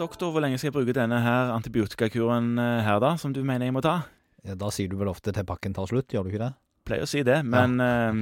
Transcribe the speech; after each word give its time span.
doktor, 0.00 0.30
hvor 0.34 0.44
lenge 0.44 0.58
skal 0.60 0.70
jeg 0.70 0.76
bruke 0.78 0.94
denne 0.96 1.18
her 1.24 1.50
antibiotikakuren 1.56 2.54
eh, 2.62 2.78
her, 2.86 3.00
da, 3.02 3.16
som 3.20 3.34
du 3.34 3.42
mener 3.44 3.68
jeg 3.68 3.74
må 3.76 3.82
ta? 3.84 4.00
Ja, 4.46 4.54
Da 4.58 4.70
sier 4.74 4.88
du 4.90 4.96
vel 5.00 5.10
ofte 5.10 5.34
til 5.34 5.46
pakken 5.48 5.74
tar 5.76 5.88
slutt, 5.90 6.08
gjør 6.14 6.26
du 6.26 6.32
ikke 6.32 6.44
det? 6.46 6.52
Pleier 6.88 7.04
å 7.04 7.08
si 7.10 7.20
det, 7.26 7.42
men 7.44 7.74
ja. 7.82 8.12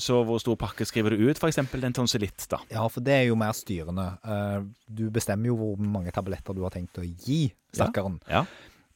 så 0.00 0.22
hvor 0.24 0.38
stor 0.40 0.56
pakke 0.56 0.86
skriver 0.88 1.12
du 1.12 1.26
ut? 1.28 1.36
F.eks. 1.36 1.58
en 1.60 1.92
tonsillitt, 1.98 2.46
da. 2.48 2.56
Ja, 2.72 2.86
for 2.88 3.04
det 3.04 3.12
er 3.18 3.26
jo 3.28 3.34
mer 3.36 3.52
styrende. 3.52 4.06
Eh, 4.24 4.62
Du 4.88 5.10
bestemmer 5.12 5.50
jo 5.50 5.58
hvor 5.60 5.76
mange 5.82 6.14
tabletter 6.14 6.56
du 6.56 6.62
har 6.64 6.72
tenkt 6.72 6.96
å 6.96 7.04
gi 7.04 7.50
stakkaren. 7.76 8.16
Ja. 8.30 8.46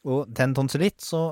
Og 0.08 0.30
til 0.32 0.46
en 0.46 0.54
tonsillitt 0.56 1.04
så 1.04 1.26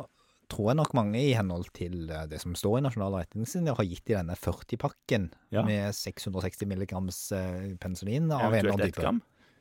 tror 0.52 0.68
jeg 0.70 0.78
nok 0.78 0.92
mange 0.94 1.18
i 1.18 1.32
henhold 1.34 1.70
til 1.74 2.10
eh, 2.12 2.26
det 2.28 2.42
som 2.42 2.52
står 2.58 2.82
i 2.82 2.84
nasjonale 2.84 3.22
retningslinjer, 3.24 3.78
har 3.80 3.88
gitt 3.88 4.12
i 4.12 4.18
denne 4.18 4.36
40-pakken 4.38 5.30
Ja. 5.56 5.64
med 5.66 5.94
660 5.96 6.68
milligrams 6.68 7.22
eh, 7.32 7.72
penicillin 7.80 8.28
av 8.28 8.50
en 8.52 8.60
eller 8.60 8.76
annen 8.76 8.92
type. 8.92 9.14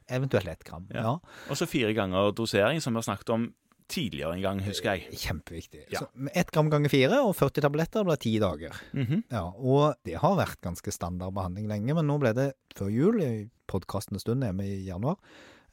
Eventuelt 0.09 0.47
ett 0.47 0.63
gram. 0.63 0.87
Ja. 0.93 1.01
Ja. 1.01 1.13
Og 1.49 1.57
så 1.57 1.65
fire 1.69 1.93
ganger 1.97 2.31
dosering, 2.37 2.81
som 2.81 2.93
vi 2.93 2.97
har 3.01 3.07
snakket 3.07 3.29
om 3.33 3.53
tidligere 3.87 4.33
en 4.33 4.41
gang, 4.41 4.59
husker 4.65 4.95
jeg. 4.97 5.13
Kjempeviktig. 5.21 5.83
Ja. 5.93 5.99
Så 5.99 6.29
ett 6.33 6.49
gram 6.51 6.69
ganger 6.73 6.89
fire 6.89 7.19
og 7.25 7.35
40 7.37 7.61
tabletter 7.61 8.03
blir 8.07 8.17
ti 8.21 8.35
dager. 8.41 8.73
Mhm. 8.97 9.23
Ja, 9.29 9.43
og 9.53 9.95
det 10.05 10.15
har 10.21 10.35
vært 10.39 10.61
ganske 10.65 10.91
standard 10.93 11.33
behandling 11.37 11.67
lenge, 11.69 11.93
men 11.93 12.07
nå 12.09 12.17
ble 12.21 12.33
det 12.33 12.47
før 12.75 12.89
jul, 12.89 13.21
i 13.21 13.49
podkastens 13.69 14.21
stund 14.25 14.41
hjemme 14.45 14.65
i 14.65 14.79
januar, 14.87 15.17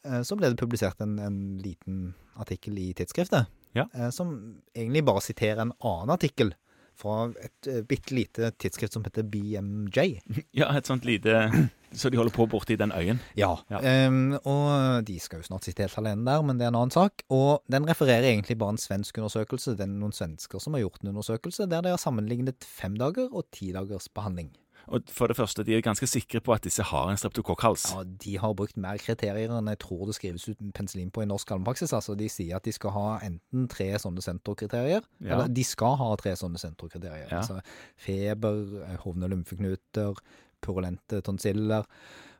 eh, 0.04 0.20
så 0.22 0.36
ble 0.36 0.50
det 0.52 0.60
publisert 0.60 1.00
en, 1.00 1.18
en 1.18 1.38
liten 1.64 2.14
artikkel 2.36 2.76
i 2.78 2.92
tidsskriftet, 2.94 3.46
Ja. 3.74 3.86
eh, 3.94 4.10
som 4.10 4.60
egentlig 4.76 5.04
bare 5.08 5.20
siterer 5.24 5.60
en 5.64 5.72
annen 5.80 6.10
artikkel 6.12 6.52
fra 6.94 7.32
et 7.40 7.86
bitte 7.88 8.12
lite 8.12 8.50
tidsskrift 8.60 8.92
som 8.92 9.04
heter 9.04 9.22
BMJ. 9.24 10.20
Ja, 10.52 10.68
et 10.76 10.84
sånt 10.86 11.04
lite 11.08 11.48
Så 11.94 12.10
de 12.10 12.16
holder 12.16 12.32
på 12.32 12.46
borti 12.48 12.76
den 12.76 12.92
øyen. 12.92 13.20
Ja, 13.36 13.56
Ja. 13.70 14.06
Um, 14.08 14.32
og 14.44 15.04
de 15.06 15.18
skal 15.20 15.38
jo 15.40 15.42
snart 15.50 15.64
sitte 15.64 15.82
helt 15.84 15.98
alene 15.98 16.24
der, 16.24 16.42
men 16.42 16.58
det 16.58 16.64
er 16.64 16.68
en 16.72 16.80
annen 16.80 16.90
sak. 16.94 17.22
Og 17.30 17.62
den 17.70 17.84
refererer 17.88 18.24
egentlig 18.32 18.58
bare 18.58 18.70
en 18.70 18.78
svensk 18.78 19.18
undersøkelse. 19.18 19.76
Det 19.76 19.80
er 19.86 19.92
noen 19.92 20.12
svensker 20.12 20.58
som 20.60 20.74
har 20.74 20.80
gjort 20.84 21.02
en 21.02 21.12
undersøkelse 21.14 21.68
der 21.68 21.82
de 21.82 21.88
har 21.94 21.98
sammenlignet 22.00 22.64
fem 22.64 22.96
dager 22.96 23.28
og 23.32 23.44
ti 23.52 23.72
dagers 23.72 24.08
behandling. 24.08 24.52
Og 24.88 25.04
for 25.14 25.28
det 25.30 25.36
første, 25.36 25.62
de 25.62 25.76
er 25.76 25.80
ganske 25.80 26.06
sikre 26.10 26.40
på 26.42 26.52
at 26.56 26.64
disse 26.64 26.82
har 26.82 27.06
en 27.08 27.16
streptokokkhals. 27.16 27.84
Ja, 27.94 28.02
De 28.02 28.32
har 28.38 28.52
brukt 28.58 28.76
mer 28.76 28.96
kriterier 28.98 29.48
enn 29.54 29.68
jeg 29.70 29.78
tror 29.78 30.06
det 30.06 30.16
skrives 30.16 30.48
ut 30.48 30.58
penicillin 30.74 31.12
på 31.14 31.22
i 31.22 31.28
norsk 31.30 31.52
allmennpraksis. 31.54 31.92
Altså, 31.94 32.16
de 32.18 32.26
sier 32.28 32.56
at 32.56 32.64
de 32.66 32.72
skal 32.74 32.90
ha 32.90 33.18
enten 33.22 33.68
tre 33.70 33.92
sånne 34.02 34.18
senterkriterier, 34.20 35.02
Ja. 35.20 35.34
eller 35.36 35.46
de 35.54 35.62
skal 35.64 35.94
ha 35.96 36.16
tre 36.16 36.32
sånne 36.34 36.58
senterkriterier. 36.58 37.28
Ja. 37.30 37.38
Altså 37.44 37.60
feber, 37.96 38.82
eh, 38.88 38.96
hovne- 39.04 39.28
lymfeknuter, 39.30 40.16
purulente 40.62 41.20
tonsiller 41.26 41.84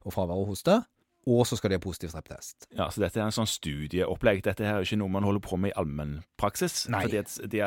og 0.03 0.15
fravær 0.15 0.39
av 0.41 0.49
hoste. 0.51 0.81
Og 1.31 1.45
så 1.47 1.55
skal 1.55 1.71
de 1.71 1.77
ha 1.79 1.83
positiv 1.83 2.11
streptest. 2.11 2.65
Ja, 2.75 2.89
så 2.91 2.99
dette 2.99 3.21
er 3.21 3.29
en 3.29 3.35
sånn 3.35 3.47
studieopplegg. 3.47 4.41
Dette 4.43 4.65
her 4.67 4.81
er 4.81 4.83
ikke 4.83 4.97
noe 4.99 5.13
man 5.15 5.23
holder 5.23 5.39
på 5.45 5.55
med 5.55 5.71
i 5.71 5.77
allmennpraksis. 5.79 6.89
Nei. 6.91 7.05
Fordi 7.05 7.21
at 7.21 7.37
de 7.53 7.61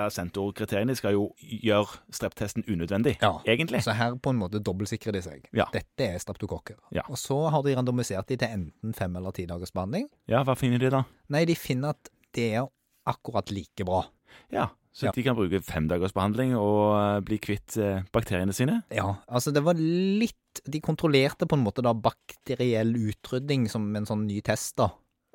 kriteriene. 0.58 0.92
De 0.92 1.00
skal 1.00 1.16
jo 1.16 1.30
gjøre 1.40 2.02
streptesten 2.12 2.66
unødvendig, 2.68 3.16
Ja. 3.22 3.38
egentlig. 3.48 3.80
Så 3.86 3.96
her 3.96 4.18
på 4.20 4.34
en 4.34 4.42
måte 4.42 4.60
dobbeltsikrer 4.60 5.14
de 5.16 5.22
seg. 5.24 5.48
Ja. 5.56 5.70
Dette 5.72 6.04
er 6.04 6.20
streptokokker. 6.20 6.76
Ja. 6.92 7.04
Og 7.08 7.16
så 7.16 7.50
har 7.50 7.64
de 7.64 7.76
randomisert 7.78 8.28
de 8.28 8.36
til 8.36 8.48
enten 8.50 8.94
fem 8.94 9.16
eller 9.16 9.32
ti 9.32 9.46
dagers 9.46 9.72
behandling. 9.72 10.10
Ja, 10.28 10.44
hva 10.44 10.58
finner 10.60 10.78
de 10.84 10.90
da? 10.90 11.06
Nei, 11.30 11.46
de 11.46 11.56
finner 11.56 11.96
at 11.96 12.10
det 12.34 12.54
er 12.60 12.68
akkurat 13.08 13.52
like 13.52 13.86
bra. 13.86 14.04
Ja, 14.52 14.68
så 14.96 15.10
Ja. 15.10 15.12
de 15.12 15.24
kan 15.26 15.36
bruke 15.36 15.60
fem 15.66 15.90
dagers 15.92 16.14
behandling 16.16 16.54
og 16.56 16.96
eh, 16.96 17.20
bli 17.28 17.38
kvitt 17.44 17.76
eh, 17.82 18.06
bakteriene 18.16 18.54
sine. 18.56 18.78
Ja, 18.96 19.18
altså 19.28 19.52
det 19.52 19.64
var 19.66 19.76
litt 19.76 20.40
De 20.72 20.80
kontrollerte 20.80 21.44
på 21.52 21.58
en 21.58 21.66
måte 21.66 21.84
da 21.84 21.92
bakteriell 21.92 22.94
utrydding 22.96 23.66
som 23.68 23.90
en 24.00 24.06
sånn 24.08 24.22
ny 24.24 24.38
test, 24.40 24.78
da. 24.80 24.88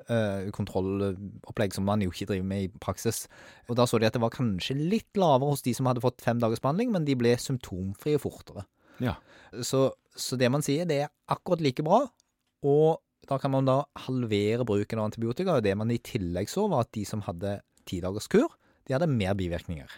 Eh, 0.09 0.47
kontrollopplegg 0.49 1.75
som 1.75 1.85
man 1.85 2.01
jo 2.01 2.09
ikke 2.09 2.25
driver 2.31 2.47
med 2.49 2.63
i 2.65 2.71
praksis. 2.81 3.27
Og 3.69 3.77
da 3.77 3.85
så 3.85 3.99
de 4.01 4.07
at 4.09 4.15
det 4.17 4.21
var 4.23 4.33
kanskje 4.33 4.73
litt 4.79 5.13
lavere 5.19 5.53
hos 5.53 5.61
de 5.61 5.75
som 5.77 5.85
hadde 5.85 6.01
fått 6.01 6.23
fem 6.25 6.41
dagers 6.41 6.59
behandling, 6.63 6.89
men 6.91 7.05
de 7.05 7.13
ble 7.15 7.35
symptomfrie 7.37 8.17
fortere. 8.21 8.65
Ja. 8.97 9.13
Så, 9.61 9.91
så 10.17 10.37
det 10.41 10.49
man 10.51 10.65
sier, 10.65 10.89
det 10.89 11.03
er 11.05 11.13
akkurat 11.29 11.61
like 11.61 11.85
bra, 11.85 12.01
og 12.65 12.97
da 13.29 13.37
kan 13.37 13.53
man 13.53 13.69
da 13.69 13.83
halvere 14.07 14.65
bruken 14.65 14.99
av 14.99 15.11
antibiotika. 15.11 15.59
Og 15.59 15.63
det 15.69 15.77
man 15.77 15.93
i 15.93 16.01
tillegg 16.01 16.49
så, 16.49 16.65
var 16.71 16.87
at 16.87 16.91
de 16.97 17.05
som 17.05 17.21
hadde 17.29 17.59
ti 17.85 18.01
dagers 18.01 18.27
kur, 18.31 18.49
de 18.91 18.97
hadde 18.99 19.07
mer 19.07 19.37
bivirkninger. 19.39 19.93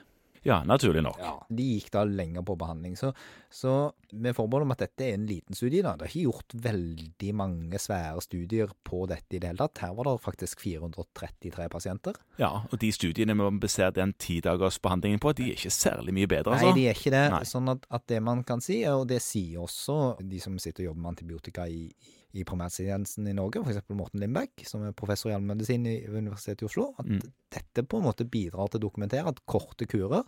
Ja, 0.45 0.59
naturlig 0.67 1.01
nok. 1.01 1.17
Ja, 1.23 1.33
De 1.49 1.65
gikk 1.73 1.89
da 1.95 2.03
lenger 2.05 2.43
på 2.45 2.55
behandling. 2.59 2.93
Så, 2.99 3.13
så 3.49 3.73
med 4.13 4.35
forbehold 4.37 4.67
om 4.67 4.71
at 4.75 4.83
dette 4.85 5.05
er 5.07 5.15
en 5.17 5.25
liten 5.27 5.57
studie, 5.57 5.81
da. 5.83 5.95
Det 5.97 6.05
er 6.05 6.11
ikke 6.13 6.27
gjort 6.29 6.55
veldig 6.63 7.31
mange 7.39 7.79
svære 7.81 8.21
studier 8.21 8.71
på 8.85 9.03
dette 9.09 9.37
i 9.37 9.39
det 9.41 9.49
hele 9.49 9.63
tatt. 9.63 9.81
Her 9.83 9.93
var 9.97 10.07
det 10.09 10.13
faktisk 10.23 10.61
433 10.63 11.67
pasienter. 11.73 12.17
Ja, 12.39 12.51
og 12.69 12.75
de 12.81 12.91
studiene 12.93 13.35
vi 13.37 13.49
baserer 13.63 13.93
den 13.95 14.13
tidagersbehandlingen 14.21 15.21
på, 15.23 15.33
de 15.37 15.49
er 15.51 15.57
ikke 15.57 15.73
særlig 15.73 16.13
mye 16.15 16.29
bedre, 16.31 16.53
altså. 16.55 16.71
Nei, 16.71 16.75
de 16.77 16.87
er 16.91 16.97
ikke 16.97 17.13
det. 17.13 17.23
Nei. 17.33 17.43
Sånn 17.49 17.71
at, 17.73 17.87
at 17.93 18.05
det 18.11 18.19
man 18.23 18.43
kan 18.47 18.61
si, 18.63 18.81
og 18.89 19.07
det 19.11 19.21
sier 19.25 19.63
også 19.63 19.99
de 20.21 20.39
som 20.43 20.59
sitter 20.61 20.85
og 20.85 20.91
jobber 20.91 21.05
med 21.05 21.13
antibiotika 21.15 21.67
i, 21.69 21.87
i 22.33 22.45
primærtjenesten 22.47 23.27
i 23.29 23.35
Norge, 23.37 23.61
f.eks. 23.65 23.81
Morten 23.93 24.21
Lindbekk, 24.23 24.63
som 24.69 24.85
er 24.87 24.95
professor 24.97 25.29
i 25.31 25.35
allmennmedisin 25.37 25.85
i 25.89 25.97
Universitetet 26.09 26.65
i 26.65 26.69
Oslo, 26.71 26.91
at 26.97 27.05
Mm. 27.13 27.19
dette 27.53 27.83
på 27.85 27.99
en 27.99 28.07
måte 28.07 28.25
bidrar 28.25 28.69
til 28.71 28.79
å 28.81 28.85
dokumentere 28.87 29.29
at 29.29 29.43
korte 29.45 29.85
kurer 29.89 30.23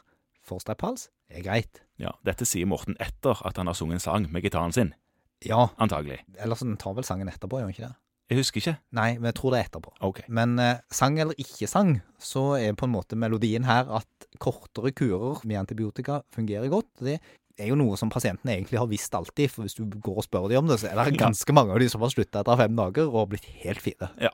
for 0.47 0.61
strepphals 0.63 1.09
er 1.29 1.44
greit. 1.45 1.81
Ja, 2.01 2.11
Dette 2.28 2.45
sier 2.47 2.67
Morten 2.69 2.97
etter 3.01 3.39
at 3.47 3.57
han 3.57 3.67
har 3.72 3.78
sunget 3.78 4.00
en 4.00 4.06
sang 4.06 4.25
med 4.31 4.44
gitaren 4.45 4.73
sin, 4.75 4.94
Ja, 5.45 5.67
antagelig. 5.81 6.22
eller 6.39 6.56
så 6.56 6.67
tar 6.79 6.94
vel 6.97 7.03
sangen 7.07 7.28
etterpå, 7.29 7.59
gjør 7.59 7.67
han 7.69 7.73
ikke 7.75 7.88
det? 7.89 7.95
Jeg 8.31 8.39
husker 8.39 8.57
ikke. 8.61 8.72
Nei, 8.97 9.09
men 9.19 9.28
jeg 9.29 9.35
tror 9.38 9.51
det 9.53 9.59
er 9.59 9.67
etterpå. 9.69 9.91
Ok. 10.01 10.19
Men 10.34 10.55
eh, 10.57 10.79
sang 10.89 11.19
eller 11.22 11.38
ikke 11.38 11.67
sang, 11.69 12.00
så 12.17 12.55
er 12.57 12.73
på 12.73 12.88
en 12.88 12.94
måte 12.95 13.17
melodien 13.19 13.67
her 13.67 13.85
at 14.00 14.29
kortere 14.41 14.89
kurer 14.97 15.44
med 15.45 15.59
antibiotika 15.61 16.23
fungerer 16.34 16.72
godt. 16.73 16.88
Det 17.05 17.19
er 17.61 17.69
jo 17.69 17.78
noe 17.78 17.95
som 18.01 18.09
pasientene 18.09 18.55
egentlig 18.55 18.79
har 18.81 18.89
visst 18.89 19.13
alltid, 19.16 19.51
for 19.53 19.61
hvis 19.67 19.78
du 19.78 19.85
går 19.85 20.17
og 20.23 20.25
spør 20.25 20.50
dem 20.50 20.63
om 20.63 20.72
det, 20.72 20.79
så 20.81 20.89
er 20.89 20.97
det 21.11 21.19
ganske 21.22 21.53
mange 21.53 21.75
av 21.75 21.79
de 21.84 21.91
som 21.94 22.01
har 22.01 22.09
slutta 22.16 22.41
etter 22.41 22.57
fem 22.63 22.75
dager 22.81 23.13
og 23.13 23.29
blitt 23.35 23.45
helt 23.61 23.84
fine. 23.85 24.09
Ja. 24.19 24.34